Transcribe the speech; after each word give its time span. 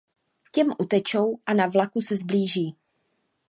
Těm 0.53 0.73
utečou 0.79 1.37
a 1.45 1.53
na 1.53 1.67
vlaku 1.67 2.01
se 2.01 2.17
sblíží. 2.17 2.75